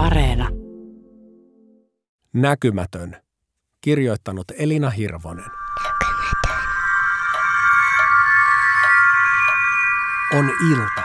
Areena. 0.00 0.48
Näkymätön. 2.32 3.16
Kirjoittanut 3.80 4.44
Elina 4.58 4.90
Hirvonen. 4.90 5.50
On 10.38 10.50
ilta. 10.70 11.02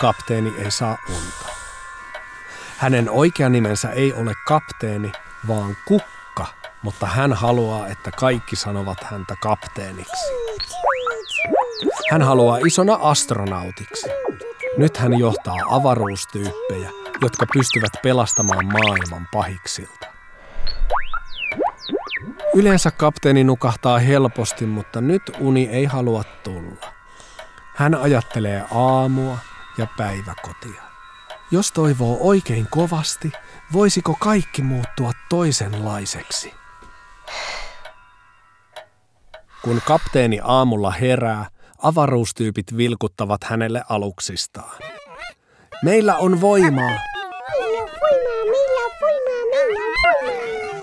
Kapteeni 0.00 0.52
ei 0.64 0.70
saa 0.70 0.98
unta. 1.08 1.52
Hänen 2.76 3.10
oikea 3.10 3.48
nimensä 3.48 3.90
ei 3.90 4.12
ole 4.12 4.34
kapteeni, 4.46 5.12
vaan 5.48 5.76
kukka, 5.88 6.46
mutta 6.82 7.06
hän 7.06 7.32
haluaa, 7.32 7.88
että 7.88 8.10
kaikki 8.10 8.56
sanovat 8.56 9.04
häntä 9.04 9.34
kapteeniksi. 9.42 10.32
Hän 12.10 12.22
haluaa 12.22 12.58
isona 12.66 12.98
astronautiksi. 13.02 14.08
Nyt 14.76 14.96
hän 14.96 15.18
johtaa 15.18 15.56
avaruustyyppejä, 15.70 16.90
jotka 17.22 17.46
pystyvät 17.52 17.92
pelastamaan 18.02 18.66
maailman 18.66 19.28
pahiksilta. 19.32 20.06
Yleensä 22.54 22.90
kapteeni 22.90 23.44
nukahtaa 23.44 23.98
helposti, 23.98 24.66
mutta 24.66 25.00
nyt 25.00 25.22
uni 25.40 25.68
ei 25.68 25.84
halua 25.84 26.24
tulla. 26.24 26.92
Hän 27.74 27.94
ajattelee 27.94 28.64
aamua 28.74 29.38
ja 29.78 29.86
päiväkotia. 29.96 30.82
Jos 31.50 31.72
toivoo 31.72 32.18
oikein 32.20 32.66
kovasti, 32.70 33.32
voisiko 33.72 34.16
kaikki 34.20 34.62
muuttua 34.62 35.12
toisenlaiseksi? 35.28 36.54
Kun 39.62 39.80
kapteeni 39.84 40.40
aamulla 40.44 40.90
herää, 40.90 41.46
avaruustyypit 41.82 42.76
vilkuttavat 42.76 43.44
hänelle 43.44 43.82
aluksistaan. 43.88 44.78
Meillä 45.82 46.16
on 46.16 46.40
voimaa! 46.40 47.07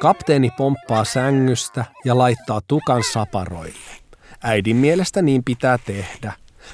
Kapteeni 0.06 0.52
pomppaa 0.58 1.06
sängystä 1.06 1.86
ja 2.06 2.18
laittaa 2.18 2.62
tukan 2.68 3.04
saparoille. 3.14 3.92
Äidin 4.44 4.76
mielestä 4.76 5.22
niin 5.22 5.44
pitää 5.44 5.78
tehdä. 5.78 6.34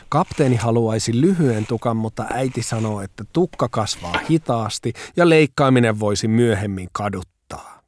Kapteeni 0.10 0.56
haluaisi 0.56 1.22
lyhyen 1.22 1.66
tukan, 1.66 1.98
mutta 1.98 2.26
äiti 2.30 2.64
sanoo, 2.64 3.02
että 3.02 3.24
tukka 3.34 3.68
kasvaa 3.70 4.20
hitaasti 4.30 4.94
ja 5.16 5.30
leikkaaminen 5.30 6.00
voisi 6.00 6.28
myöhemmin 6.28 6.90
kaduttaa. 6.92 7.82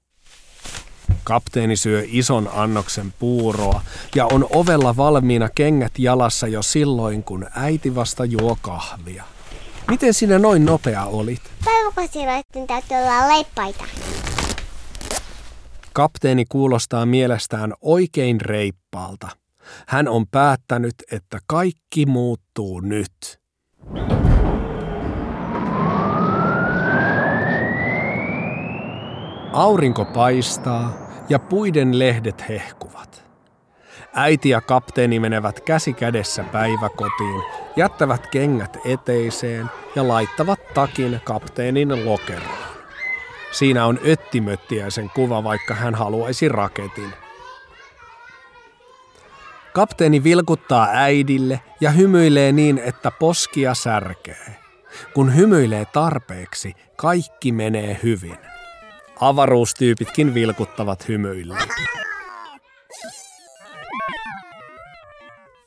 Kapteeni 1.24 1.76
syö 1.76 2.04
ison 2.08 2.50
annoksen 2.54 3.14
puuroa 3.20 3.82
ja 4.16 4.26
on 4.26 4.48
ovella 4.50 4.98
valmiina 4.98 5.50
kengät 5.56 6.00
jalassa 6.00 6.48
jo 6.48 6.62
silloin, 6.62 7.24
kun 7.24 7.48
äiti 7.56 7.96
vasta 7.96 8.26
juo 8.26 8.58
kahvia. 8.62 9.24
Miten 9.88 10.14
sinä 10.14 10.40
noin 10.40 10.66
nopea 10.66 11.06
olit? 11.06 11.42
Päiväkosilaisten 11.66 12.68
täytyy 12.68 12.98
olla 12.98 13.28
leippaita. 13.28 13.84
Kapteeni 15.94 16.46
kuulostaa 16.50 17.06
mielestään 17.06 17.74
oikein 17.82 18.42
reippaalta. 18.42 19.28
Hän 19.88 20.08
on 20.08 20.28
päättänyt, 20.28 20.96
että 21.12 21.40
kaikki 21.48 22.06
muuttuu 22.06 22.80
nyt. 22.80 23.40
Aurinko 29.54 30.06
paistaa 30.06 30.94
ja 31.30 31.40
puiden 31.40 32.00
lehdet 32.00 32.50
hehkuvat. 32.50 33.24
Äiti 34.14 34.50
ja 34.50 34.62
kapteeni 34.62 35.20
menevät 35.20 35.60
käsi 35.60 35.94
kädessä 35.94 36.44
päiväkotiin, 36.44 37.42
jättävät 37.76 38.28
kengät 38.28 38.78
eteiseen 38.86 39.70
ja 39.96 40.08
laittavat 40.08 40.60
takin 40.74 41.22
kapteenin 41.24 42.06
lokeroon. 42.06 42.73
Siinä 43.54 43.86
on 43.86 44.00
öttimöttiäisen 44.08 45.10
kuva, 45.10 45.44
vaikka 45.44 45.74
hän 45.74 45.96
haluaisi 45.96 46.50
raketin. 46.50 47.14
Kapteeni 49.74 50.24
vilkuttaa 50.24 50.88
äidille 50.92 51.62
ja 51.82 51.92
hymyilee 51.92 52.52
niin, 52.52 52.78
että 52.78 53.12
poskia 53.12 53.74
särkee. 53.74 54.56
Kun 55.14 55.36
hymyilee 55.36 55.86
tarpeeksi, 55.86 56.74
kaikki 56.96 57.52
menee 57.52 58.00
hyvin. 58.04 58.38
Avaruustyypitkin 59.20 60.34
vilkuttavat 60.34 61.08
hymyille. 61.08 61.58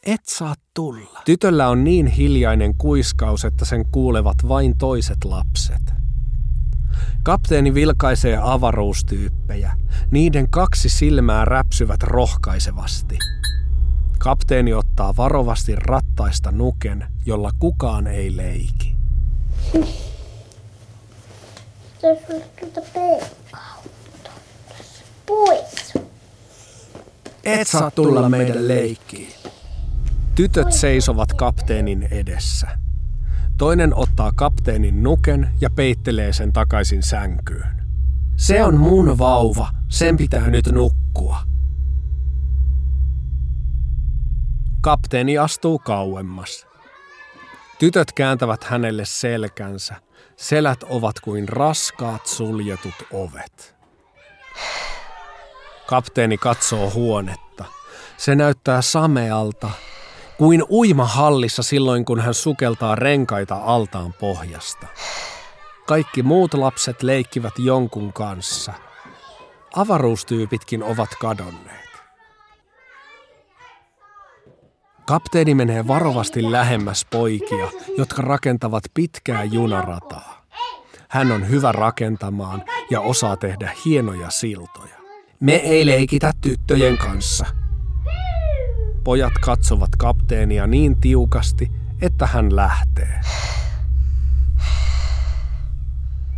Et 0.03 0.25
saa 0.25 0.55
tulla. 0.75 1.23
Tytöllä 1.25 1.69
on 1.69 1.85
niin 1.85 2.07
hiljainen 2.07 2.75
kuiskaus, 2.75 3.45
että 3.45 3.65
sen 3.65 3.85
kuulevat 3.93 4.37
vain 4.49 4.79
toiset 4.79 5.25
lapset. 5.25 5.86
Kapteeni 7.27 7.75
vilkaisee 7.75 8.39
avaruustyyppejä. 8.43 9.73
Niiden 10.11 10.51
kaksi 10.51 10.89
silmää 10.89 11.45
räpsyvät 11.45 12.03
rohkaisevasti. 12.03 13.19
Kapteeni 14.19 14.75
ottaa 14.75 15.17
varovasti 15.17 15.77
rattaista 15.77 16.53
nuken, 16.53 17.07
jolla 17.27 17.51
kukaan 17.59 18.07
ei 18.07 18.37
leiki. 18.37 18.97
Pois. 25.27 25.95
Et 27.45 27.69
saa 27.69 27.91
tulla 27.91 28.29
meidän 28.29 28.69
leikkiin. 28.69 29.33
Tytöt 30.35 30.73
seisovat 30.73 31.33
kapteenin 31.33 32.09
edessä. 32.11 32.86
Toinen 33.59 33.95
ottaa 33.95 34.33
kapteenin 34.37 35.03
nuken 35.03 35.51
ja 35.61 35.71
peittelee 35.71 36.33
sen 36.33 36.53
takaisin 36.53 37.03
sänkyyn. 37.03 37.83
Se 38.37 38.65
on 38.65 38.77
mun 38.77 39.19
vauva, 39.19 39.69
sen 39.89 40.17
pitää 40.17 40.51
nyt 40.51 40.67
nukkua. 40.73 41.39
Kapteeni 44.81 45.39
astuu 45.39 45.79
kauemmas. 45.79 46.67
Tytöt 47.79 48.13
kääntävät 48.13 48.65
hänelle 48.65 49.05
selkänsä. 49.05 49.95
Selät 50.37 50.83
ovat 50.83 51.21
kuin 51.21 51.49
raskaat 51.49 52.27
suljetut 52.27 52.95
ovet. 53.13 53.77
Kapteeni 55.87 56.39
katsoo 56.39 56.91
huonetta. 56.95 57.65
Se 58.17 58.35
näyttää 58.35 58.83
samealta, 58.83 59.71
kuin 60.39 60.65
uimahallissa 60.71 61.63
silloin, 61.63 62.05
kun 62.05 62.21
hän 62.21 62.35
sukeltaa 62.35 62.95
renkaita 62.95 63.55
altaan 63.55 64.13
pohjasta. 64.13 64.87
Kaikki 65.87 66.23
muut 66.23 66.55
lapset 66.55 67.03
leikkivät 67.03 67.55
jonkun 67.59 68.13
kanssa. 68.13 68.73
Avaruustyypitkin 69.77 70.83
ovat 70.83 71.11
kadonneet. 71.21 71.87
Kapteeni 75.07 75.55
menee 75.55 75.87
varovasti 75.87 76.53
lähemmäs 76.53 77.07
poikia, 77.11 77.69
jotka 77.99 78.23
rakentavat 78.23 78.83
pitkää 78.95 79.45
junarataa. 79.45 80.47
Hän 81.09 81.33
on 81.33 81.49
hyvä 81.49 81.73
rakentamaan 81.73 82.65
ja 82.91 83.01
osaa 83.01 83.37
tehdä 83.37 83.73
hienoja 83.85 84.31
siltoja. 84.31 84.97
Me 85.41 85.55
ei 85.55 85.87
leikitä 85.87 86.33
tyttöjen 86.41 86.99
kanssa. 86.99 87.47
Pojat 89.07 89.33
katsovat 89.41 89.91
kapteenia 89.99 90.67
niin 90.67 90.97
tiukasti, 90.97 91.73
että 92.03 92.27
hän 92.27 92.57
lähtee. 92.57 93.21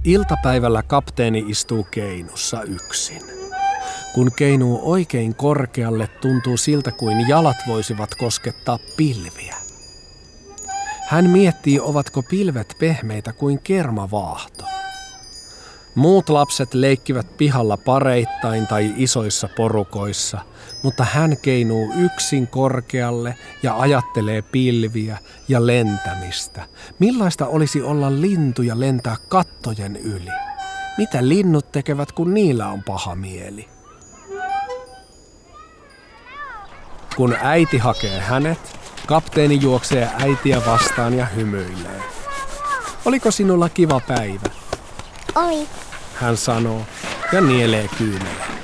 Iltapäivällä 0.05 0.83
kapteeni 0.83 1.45
istuu 1.49 1.87
keinussa 1.91 2.63
yksin. 2.63 3.23
Kun 4.15 4.33
keinuu 4.37 4.93
oikein 4.93 5.35
korkealle, 5.35 6.07
tuntuu 6.07 6.57
siltä 6.57 6.93
kuin 6.93 7.29
jalat 7.29 7.57
voisivat 7.67 8.15
koskettaa 8.15 8.79
pilviä. 8.97 9.57
Hän 11.09 11.31
miettii, 11.31 11.81
ovatko 11.81 12.23
pilvet 12.23 12.75
pehmeitä 12.79 13.33
kuin 13.33 13.59
kermavaahto. 13.59 14.58
Muut 15.99 16.29
lapset 16.29 16.75
leikkivät 16.75 17.37
pihalla 17.37 17.77
pareittain 17.77 18.67
tai 18.67 18.95
isoissa 18.97 19.49
porukoissa, 19.57 20.39
mutta 20.83 21.05
hän 21.05 21.37
keinuu 21.43 21.93
yksin 21.93 22.47
korkealle 22.47 23.35
ja 23.63 23.81
ajattelee 23.81 24.43
pilviä 24.43 25.19
ja 25.49 25.67
lentämistä. 25.67 26.67
Millaista 26.99 27.47
olisi 27.47 27.83
olla 27.83 28.21
lintu 28.21 28.63
ja 28.63 28.81
lentää 28.81 29.17
kattojen 29.29 29.97
yli? 29.97 30.31
Mitä 30.99 31.29
linnut 31.29 31.73
tekevät, 31.73 32.13
kun 32.13 32.35
niillä 32.35 32.69
on 32.69 32.83
paha 32.83 33.15
mieli? 33.15 33.69
Kun 37.17 37.37
äiti 37.43 37.79
hakee 37.79 38.21
hänet, 38.21 38.79
kapteeni 39.07 39.59
juoksee 39.63 40.11
äitiä 40.23 40.63
vastaan 40.67 41.15
ja 41.15 41.27
hymyilee. 41.27 42.03
Oliko 43.05 43.31
sinulla 43.31 43.69
kiva 43.69 44.01
päivä? 44.09 44.58
Oli. 45.35 45.69
Hän 46.15 46.37
sanoo 46.37 46.83
ja 47.33 47.41
nielee 47.41 47.89
kyynelen. 47.99 48.59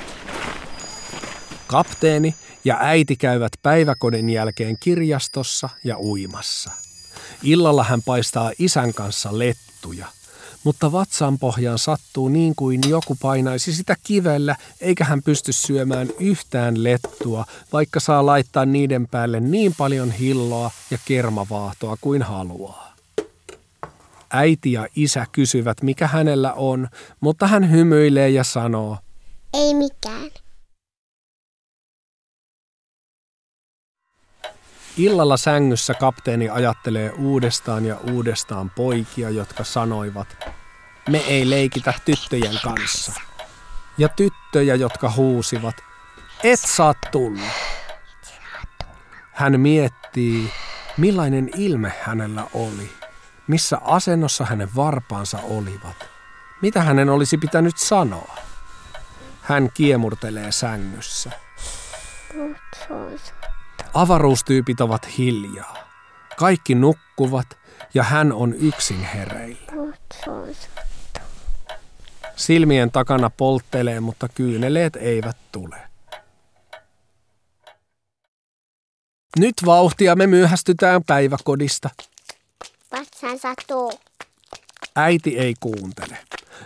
Kapteeni 1.67 2.35
ja 2.65 2.77
äiti 2.79 3.15
käyvät 3.15 3.51
päiväkodin 3.63 4.29
jälkeen 4.29 4.77
kirjastossa 4.79 5.69
ja 5.83 5.97
uimassa. 5.99 6.71
Illalla 7.43 7.83
hän 7.83 8.01
paistaa 8.01 8.51
isän 8.59 8.93
kanssa 8.93 9.39
lettuja, 9.39 10.07
mutta 10.63 10.91
vatsan 10.91 11.39
pohjaan 11.39 11.79
sattuu 11.79 12.29
niin 12.29 12.55
kuin 12.55 12.81
joku 12.89 13.17
painaisi 13.21 13.73
sitä 13.73 13.95
kivellä, 14.03 14.55
eikä 14.81 15.03
hän 15.05 15.23
pysty 15.23 15.53
syömään 15.53 16.09
yhtään 16.19 16.83
lettua, 16.83 17.45
vaikka 17.73 17.99
saa 17.99 18.25
laittaa 18.25 18.65
niiden 18.65 19.07
päälle 19.07 19.39
niin 19.39 19.75
paljon 19.77 20.11
hilloa 20.11 20.71
ja 20.91 20.97
kermavaahtoa 21.05 21.97
kuin 22.01 22.21
haluaa. 22.21 22.94
Äiti 24.37 24.71
ja 24.71 24.87
isä 24.95 25.25
kysyvät, 25.31 25.81
mikä 25.81 26.07
hänellä 26.07 26.53
on, 26.53 26.87
mutta 27.19 27.47
hän 27.47 27.71
hymyilee 27.71 28.29
ja 28.29 28.43
sanoo, 28.43 28.97
Ei 29.53 29.73
mikään. 29.73 30.31
Illalla 34.97 35.37
sängyssä 35.37 35.93
kapteeni 35.93 36.49
ajattelee 36.49 37.11
uudestaan 37.11 37.85
ja 37.85 37.97
uudestaan 38.11 38.69
poikia, 38.69 39.29
jotka 39.29 39.63
sanoivat, 39.63 40.27
me 41.09 41.17
ei 41.17 41.49
leikitä 41.49 41.93
tyttöjen 42.05 42.59
kanssa. 42.63 43.13
Ja 43.97 44.09
tyttöjä, 44.09 44.75
jotka 44.75 45.11
huusivat, 45.15 45.75
et 46.43 46.59
saa 46.59 46.93
tulla. 47.11 47.51
Hän 49.33 49.59
miettii, 49.59 50.49
millainen 50.97 51.49
ilme 51.57 51.93
hänellä 52.01 52.47
oli, 52.53 52.89
missä 53.47 53.77
asennossa 53.83 54.45
hänen 54.45 54.69
varpaansa 54.75 55.39
olivat, 55.43 56.09
mitä 56.61 56.81
hänen 56.83 57.09
olisi 57.09 57.37
pitänyt 57.37 57.77
sanoa. 57.77 58.37
Hän 59.41 59.69
kiemurtelee 59.73 60.51
sängyssä. 60.51 61.31
Avaruustyypit 63.93 64.81
ovat 64.81 65.17
hiljaa. 65.17 65.77
Kaikki 66.37 66.75
nukkuvat 66.75 67.57
ja 67.93 68.03
hän 68.03 68.33
on 68.33 68.53
yksin 68.53 69.03
hereillä. 69.03 69.71
Silmien 72.35 72.91
takana 72.91 73.29
polttelee, 73.29 73.99
mutta 73.99 74.29
kyyneleet 74.29 74.95
eivät 74.95 75.37
tule. 75.51 75.77
Nyt 79.39 79.55
vauhtia 79.65 80.15
me 80.15 80.27
myöhästytään 80.27 81.03
päiväkodista. 81.03 81.89
Vatsaan 82.99 83.39
sattuu. 83.39 83.91
Äiti 84.95 85.39
ei 85.39 85.53
kuuntele. 85.59 86.17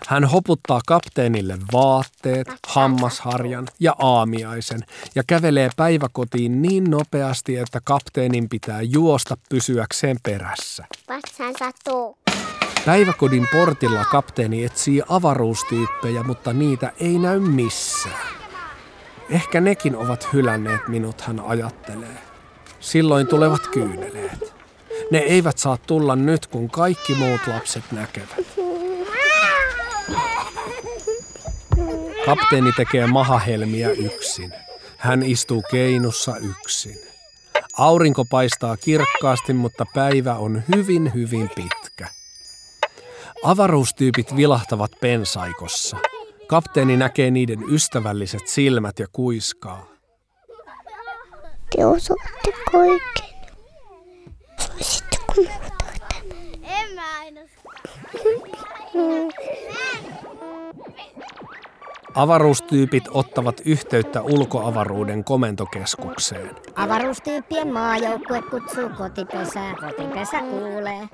Hän 0.07 0.25
hoputtaa 0.25 0.81
kapteenille 0.87 1.57
vaatteet, 1.73 2.47
hammasharjan 2.67 3.67
ja 3.79 3.95
aamiaisen 3.99 4.79
ja 5.15 5.23
kävelee 5.27 5.69
päiväkotiin 5.75 6.61
niin 6.61 6.83
nopeasti, 6.83 7.57
että 7.57 7.81
kapteenin 7.83 8.49
pitää 8.49 8.81
juosta 8.81 9.37
pysyäkseen 9.49 10.17
perässä. 10.23 10.85
Vatsaan 11.09 11.53
sattuu. 11.59 12.17
Päiväkodin 12.85 13.47
portilla 13.51 14.05
kapteeni 14.05 14.63
etsii 14.63 15.01
avaruustyyppejä, 15.09 16.23
mutta 16.23 16.53
niitä 16.53 16.91
ei 16.99 17.19
näy 17.19 17.39
missään. 17.39 18.27
Ehkä 19.29 19.61
nekin 19.61 19.95
ovat 19.95 20.33
hylänneet 20.33 20.87
minut, 20.87 21.21
hän 21.21 21.39
ajattelee. 21.39 22.17
Silloin 22.79 23.27
tulevat 23.27 23.67
kyyneleet. 23.67 24.58
Ne 25.11 25.17
eivät 25.17 25.57
saa 25.57 25.77
tulla 25.77 26.15
nyt, 26.15 26.47
kun 26.47 26.69
kaikki 26.69 27.15
muut 27.15 27.41
lapset 27.47 27.83
näkevät. 27.91 28.45
Kapteeni 32.25 32.71
tekee 32.71 33.07
mahahelmiä 33.07 33.89
yksin. 33.89 34.53
Hän 34.97 35.23
istuu 35.23 35.63
keinussa 35.71 36.35
yksin. 36.37 36.97
Aurinko 37.77 38.25
paistaa 38.25 38.77
kirkkaasti, 38.77 39.53
mutta 39.53 39.85
päivä 39.93 40.35
on 40.35 40.63
hyvin, 40.75 41.13
hyvin 41.13 41.49
pitkä. 41.55 42.07
Avaruustyypit 43.43 44.35
vilahtavat 44.35 44.91
pensaikossa. 45.01 45.97
Kapteeni 46.47 46.97
näkee 46.97 47.31
niiden 47.31 47.59
ystävälliset 47.71 48.47
silmät 48.47 48.99
ja 48.99 49.07
kuiskaa. 49.11 49.85
Te 51.75 51.83
kaiken. 54.79 55.09
Voisitteko 55.27 55.33
muuttaa 55.35 55.93
tämän? 55.99 56.27
En 56.63 56.95
mä 56.95 57.19
aina. 57.19 57.41
Avaruustyypit 62.15 63.03
ottavat 63.11 63.61
yhteyttä 63.65 64.21
ulkoavaruuden 64.21 65.23
komentokeskukseen. 65.23 66.55
Avaruustyyppien 66.75 67.73
maajoukkue 67.73 68.41
kutsuu 68.41 68.89
kotipesää. 68.97 69.75
Kotipesä 69.75 70.39
kuulee. 70.39 71.07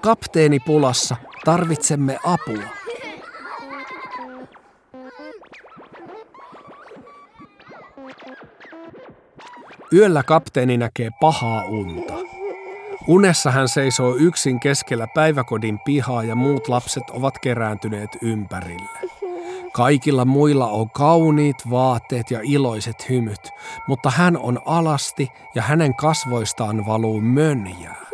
Kapteeni 0.00 0.60
pulassa, 0.60 1.16
tarvitsemme 1.44 2.18
apua. 2.24 2.62
Yöllä 9.92 10.22
kapteeni 10.22 10.76
näkee 10.76 11.10
pahaa 11.20 11.64
unta. 11.64 12.35
Unessa 13.06 13.50
hän 13.50 13.68
seisoo 13.68 14.14
yksin 14.14 14.60
keskellä 14.60 15.06
päiväkodin 15.06 15.78
pihaa 15.78 16.24
ja 16.24 16.34
muut 16.34 16.68
lapset 16.68 17.10
ovat 17.10 17.38
kerääntyneet 17.38 18.10
ympärille. 18.22 18.98
Kaikilla 19.72 20.24
muilla 20.24 20.68
on 20.70 20.90
kauniit 20.90 21.70
vaatteet 21.70 22.30
ja 22.30 22.40
iloiset 22.42 23.08
hymyt, 23.08 23.50
mutta 23.88 24.10
hän 24.10 24.36
on 24.36 24.60
alasti 24.64 25.32
ja 25.54 25.62
hänen 25.62 25.94
kasvoistaan 25.94 26.86
valuu 26.86 27.20
mönjää. 27.20 28.06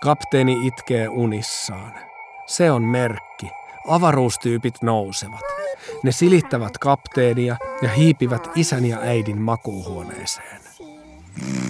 Kapteeni 0.00 0.66
itkee 0.66 1.08
unissaan. 1.08 1.94
Se 2.46 2.70
on 2.70 2.82
merkki. 2.82 3.50
Avaruustyypit 3.88 4.82
nousevat. 4.82 5.44
Ne 6.02 6.12
silittävät 6.12 6.78
kapteenia 6.78 7.56
ja 7.82 7.88
hiipivät 7.88 8.50
isän 8.54 8.86
ja 8.86 8.98
äidin 9.00 9.42
makuuhuoneeseen. 9.42 10.65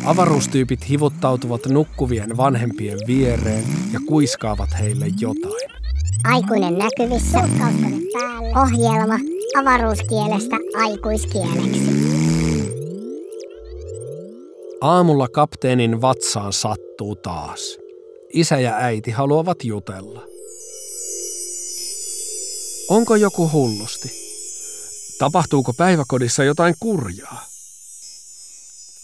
Avaruustyypit 0.04 0.88
hivuttautuvat 0.88 1.66
nukkuvien 1.66 2.36
vanhempien 2.36 2.98
viereen 3.06 3.64
ja 3.92 4.00
kuiskaavat 4.06 4.70
heille 4.80 5.06
jotain. 5.20 5.70
Aikuinen 6.24 6.78
näkyvissä. 6.78 7.38
Ohjelma 8.62 9.14
avaruuskielestä 9.58 10.56
aikuiskieleksi. 10.78 11.96
Aamulla 14.80 15.28
kapteenin 15.28 16.00
vatsaan 16.00 16.52
sattuu 16.52 17.16
taas. 17.16 17.78
Isä 18.32 18.60
ja 18.60 18.76
äiti 18.76 19.10
haluavat 19.10 19.64
jutella. 19.64 20.22
Onko 22.88 23.16
joku 23.16 23.50
hullusti? 23.52 24.10
Tapahtuuko 25.18 25.72
päiväkodissa 25.72 26.44
jotain 26.44 26.74
kurjaa? 26.80 27.55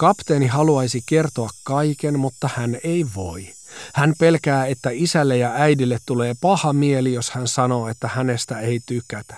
Kapteeni 0.02 0.46
haluaisi 0.46 1.02
kertoa 1.06 1.48
kaiken, 1.64 2.18
mutta 2.18 2.50
hän 2.54 2.78
ei 2.84 3.06
voi. 3.16 3.48
Hän 3.94 4.14
pelkää, 4.18 4.66
että 4.66 4.90
isälle 4.92 5.36
ja 5.36 5.52
äidille 5.54 5.98
tulee 6.06 6.34
paha 6.40 6.72
mieli, 6.72 7.12
jos 7.12 7.30
hän 7.30 7.48
sanoo, 7.48 7.88
että 7.88 8.08
hänestä 8.08 8.60
ei 8.60 8.80
tykätä. 8.86 9.36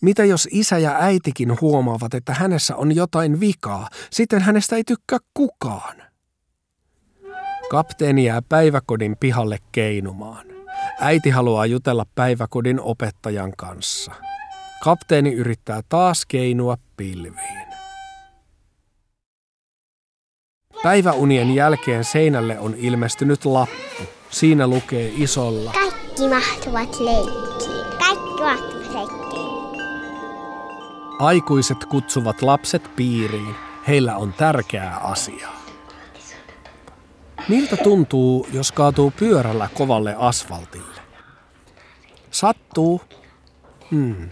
Mitä 0.00 0.24
jos 0.24 0.48
isä 0.50 0.78
ja 0.78 0.96
äitikin 1.00 1.60
huomaavat, 1.60 2.14
että 2.14 2.34
hänessä 2.34 2.76
on 2.76 2.96
jotain 2.96 3.40
vikaa, 3.40 3.88
sitten 4.10 4.42
hänestä 4.42 4.76
ei 4.76 4.84
tykkää 4.84 5.18
kukaan? 5.34 6.02
Kapteeni 7.70 8.24
jää 8.24 8.42
päiväkodin 8.48 9.16
pihalle 9.20 9.58
keinumaan. 9.72 10.46
Äiti 11.00 11.30
haluaa 11.30 11.66
jutella 11.66 12.06
päiväkodin 12.14 12.80
opettajan 12.80 13.52
kanssa. 13.56 14.12
Kapteeni 14.84 15.32
yrittää 15.32 15.80
taas 15.88 16.26
keinua 16.26 16.76
pilviin. 16.96 17.71
Päiväunien 20.82 21.54
jälkeen 21.54 22.04
seinälle 22.04 22.58
on 22.58 22.74
ilmestynyt 22.76 23.44
lappu. 23.44 24.02
Siinä 24.30 24.66
lukee 24.66 25.12
isolla 25.16 25.72
Kaikki 25.72 26.28
mahtuvat 26.28 27.00
leikkiin. 27.00 27.86
Kaikki 27.98 28.42
mahtuvat 28.42 28.94
leikkiin. 28.94 29.82
Aikuiset 31.18 31.84
kutsuvat 31.84 32.42
lapset 32.42 32.96
piiriin. 32.96 33.54
Heillä 33.88 34.16
on 34.16 34.32
tärkeää 34.32 34.96
asiaa. 34.96 35.62
Miltä 37.48 37.76
tuntuu, 37.76 38.46
jos 38.52 38.72
kaatuu 38.72 39.12
pyörällä 39.18 39.68
kovalle 39.74 40.14
asfaltille? 40.18 41.00
Sattuu. 42.30 43.00
Hmm. 43.90 44.28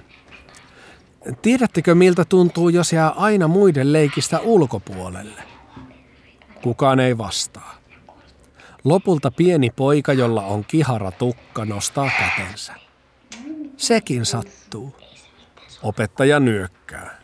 Tiedättekö, 1.43 1.95
miltä 1.95 2.25
tuntuu, 2.25 2.69
jos 2.69 2.93
jää 2.93 3.09
aina 3.09 3.49
muiden 3.49 3.93
leikistä 3.93 4.41
ulkopuolelle? 4.41 5.50
Kukaan 6.63 7.01
ei 7.01 7.19
vastaa. 7.19 7.75
Lopulta 8.85 9.31
pieni 9.31 9.71
poika, 9.71 10.13
jolla 10.13 10.43
on 10.43 10.65
kihara 10.65 11.11
tukka, 11.11 11.65
nostaa 11.65 12.11
kätensä. 12.19 12.75
Sekin 13.77 14.27
sattuu. 14.27 14.95
Opettaja 15.83 16.41
nyökkää. 16.41 17.21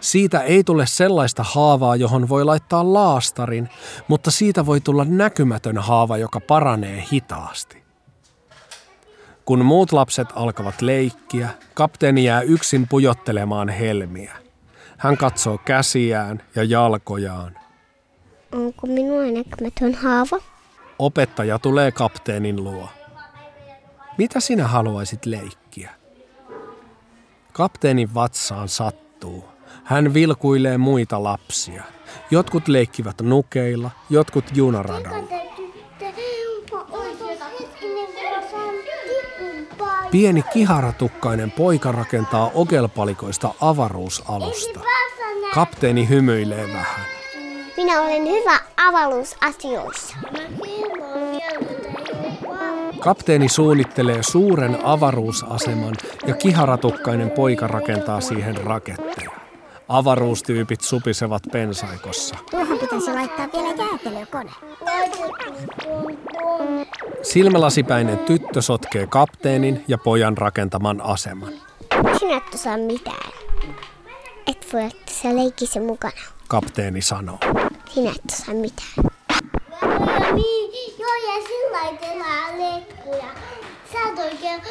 Siitä 0.00 0.40
ei 0.40 0.64
tule 0.64 0.86
sellaista 0.86 1.42
haavaa, 1.42 1.96
johon 1.96 2.28
voi 2.28 2.44
laittaa 2.44 2.92
laastarin, 2.92 3.68
mutta 4.08 4.30
siitä 4.30 4.66
voi 4.66 4.80
tulla 4.80 5.04
näkymätön 5.04 5.78
haava, 5.78 6.16
joka 6.16 6.40
paranee 6.40 7.04
hitaasti. 7.12 7.84
Kun 9.44 9.64
muut 9.64 9.92
lapset 9.92 10.28
alkavat 10.34 10.82
leikkiä, 10.82 11.48
kapteeni 11.74 12.24
jää 12.24 12.40
yksin 12.40 12.88
pujottelemaan 12.88 13.68
helmiä. 13.68 14.36
Hän 14.98 15.16
katsoo 15.16 15.58
käsiään 15.58 16.42
ja 16.54 16.64
jalkojaan. 16.64 17.63
Onko 18.54 18.86
minulla 18.86 19.32
näkymätön 19.32 19.94
haava? 19.94 20.38
Opettaja 20.98 21.58
tulee 21.58 21.92
kapteenin 21.92 22.64
luo. 22.64 22.88
Mitä 24.18 24.40
sinä 24.40 24.66
haluaisit 24.66 25.26
leikkiä? 25.26 25.90
Kapteenin 27.52 28.14
vatsaan 28.14 28.68
sattuu. 28.68 29.44
Hän 29.84 30.14
vilkuilee 30.14 30.78
muita 30.78 31.22
lapsia. 31.22 31.82
Jotkut 32.30 32.68
leikkivät 32.68 33.20
nukeilla, 33.22 33.90
jotkut 34.10 34.44
junaradalla. 34.54 35.28
Pieni 40.10 40.42
kiharatukkainen 40.42 41.50
poika 41.50 41.92
rakentaa 41.92 42.50
okelpalikoista 42.54 43.54
avaruusalusta. 43.60 44.80
Kapteeni 45.54 46.08
hymyilee 46.08 46.68
vähän. 46.68 47.03
Minä 47.84 48.00
olen 48.00 48.22
hyvä 48.22 48.60
avaruusasioissa. 48.88 50.16
Kapteeni 53.00 53.48
suunnittelee 53.48 54.22
suuren 54.22 54.78
avaruusaseman 54.84 55.94
ja 56.26 56.34
kiharatukkainen 56.34 57.30
poika 57.30 57.66
rakentaa 57.66 58.20
siihen 58.20 58.56
raketteja. 58.56 59.30
Avaruustyypit 59.88 60.80
supisevat 60.80 61.42
pensaikossa. 61.52 62.36
Tuohon 62.50 62.78
pitäisi 62.78 63.14
laittaa 63.14 63.48
vielä 63.52 63.88
jäätelökone. 63.90 64.50
Silmälasipäinen 67.22 68.18
tyttö 68.18 68.62
sotkee 68.62 69.06
kapteenin 69.06 69.84
ja 69.88 69.98
pojan 69.98 70.38
rakentaman 70.38 71.00
aseman. 71.00 71.52
Sinä 72.18 72.36
et 72.36 72.54
osaa 72.54 72.76
mitään. 72.76 73.32
Et 74.46 74.66
voi 74.72 74.80
olla 74.80 74.90
tässä 75.06 75.36
leikissä 75.36 75.80
mukana. 75.80 76.20
Kapteeni 76.48 77.02
sanoo. 77.02 77.38
Sinä 77.94 78.10
et 78.10 78.56
mitään. 78.60 79.10
Joo 80.98 81.14
ja 81.14 81.46
sillä 81.46 81.82
laitellaan 81.82 82.58
letkuja. 82.58 83.34
Sä 83.92 83.98
et 84.08 84.18
oikein 84.18 84.62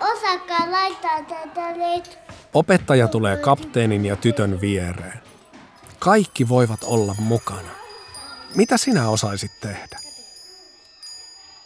osaakaan 0.00 0.72
laittaa 0.72 1.22
tätä 1.22 1.68
letkua. 1.78 2.34
Opettaja 2.54 3.08
tulee 3.08 3.36
kapteenin 3.36 4.04
ja 4.04 4.16
tytön 4.16 4.60
viereen. 4.60 5.20
Kaikki 5.98 6.48
voivat 6.48 6.80
olla 6.84 7.14
mukana. 7.18 7.70
Mitä 8.54 8.76
sinä 8.76 9.08
osaisit 9.08 9.52
tehdä? 9.60 9.98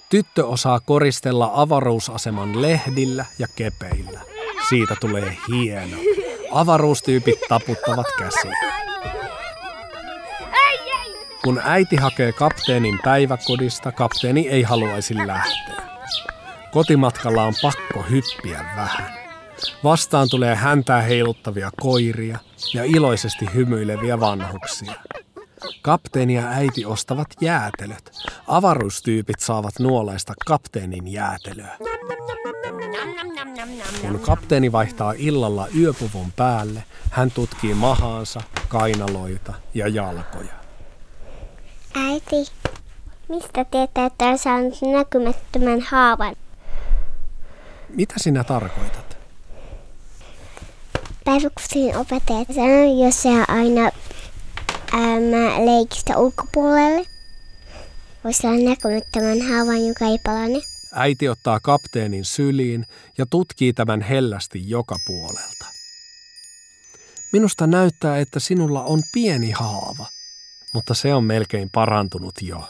Tyttö 0.09 0.47
osaa 0.47 0.81
koristella 0.81 1.51
avaruusaseman 1.55 2.63
lehdillä 2.63 3.25
ja 3.39 3.47
kepeillä. 3.57 4.21
Siitä 4.69 4.97
tulee 5.01 5.37
hieno. 5.53 5.97
Avaruustyypit 6.51 7.41
taputtavat 7.49 8.07
käsiä. 8.19 8.68
Kun 11.49 11.61
äiti 11.65 11.97
hakee 11.97 12.33
kapteenin 12.33 12.99
päiväkodista, 13.05 13.93
kapteeni 13.93 14.49
ei 14.49 14.63
haluaisi 14.63 15.27
lähteä. 15.27 15.83
Kotimatkalla 16.73 17.43
on 17.43 17.55
pakko 17.63 18.03
hyppiä 18.11 18.65
vähän. 18.77 19.13
Vastaan 19.85 20.29
tulee 20.31 20.55
häntää 20.55 21.03
heiluttavia 21.03 21.71
koiria 21.81 22.39
ja 22.75 22.85
iloisesti 22.85 23.47
hymyileviä 23.55 24.21
vanhuksia. 24.21 24.93
Kapteeni 25.83 26.35
ja 26.35 26.49
äiti 26.49 26.85
ostavat 26.85 27.29
jäätelöt. 27.41 28.13
Avaruustyypit 28.47 29.41
saavat 29.41 29.79
nuolaista 29.79 30.35
kapteenin 30.47 31.09
jäätelöä. 31.09 31.77
Kun 34.01 34.21
kapteeni 34.21 34.73
vaihtaa 34.73 35.15
illalla 35.17 35.67
yöpuvun 35.79 36.33
päälle, 36.33 36.85
hän 37.11 37.31
tutkii 37.31 37.75
mahaansa, 37.75 38.41
kainaloita 38.69 39.55
ja 39.75 39.89
jalkoja. 39.89 40.58
Äiti, 42.07 42.53
mistä 43.29 43.65
tietää, 43.65 44.07
että 44.07 44.25
on 44.25 44.39
saanut 44.39 44.75
näkymättömän 44.83 45.81
haavan? 45.81 46.37
Mitä 47.89 48.15
sinä 48.17 48.45
tarkoitat? 48.45 49.19
Päiväkodin 51.25 51.97
opettaja 51.97 52.45
sanoi, 52.55 53.05
jos 53.05 53.23
sä 53.23 53.45
aina 53.49 53.83
ää, 54.93 55.65
leikistä 55.65 56.19
ulkopuolelle, 56.19 57.07
voisi 58.25 58.47
olla 58.47 58.69
näkymättömän 58.69 59.41
haavan, 59.41 59.87
joka 59.87 60.05
ei 60.05 60.19
palane. 60.25 60.61
Äiti 60.93 61.29
ottaa 61.29 61.61
kapteenin 61.61 62.25
syliin 62.25 62.87
ja 63.19 63.27
tutkii 63.31 63.73
tämän 63.73 64.01
hellästi 64.01 64.71
joka 64.71 64.97
puolelta. 65.07 65.67
Minusta 67.33 67.67
näyttää, 67.67 68.19
että 68.19 68.41
sinulla 68.41 68.83
on 68.83 69.03
pieni 69.13 69.51
haava, 69.51 70.07
mutta 70.73 70.95
se 70.95 71.15
on 71.15 71.25
melkein 71.25 71.71
parantunut 71.71 72.35
jo. 72.43 72.69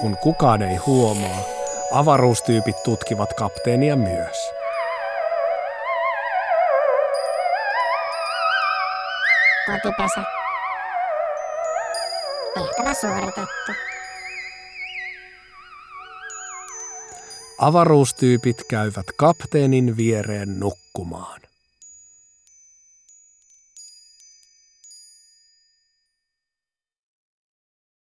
Kun 0.00 0.16
kukaan 0.22 0.62
ei 0.62 0.76
huomaa, 0.76 1.40
avaruustyypit 1.92 2.82
tutkivat 2.82 3.34
kapteenia 3.34 3.96
myös. 3.96 4.36
Kotipesä. 9.66 10.22
Tehtävä 12.54 12.94
suoritettu. 12.94 13.72
Avaruustyypit 17.58 18.64
käyvät 18.68 19.06
kapteenin 19.16 19.96
viereen 19.96 20.60
nukkumaan. 20.60 21.40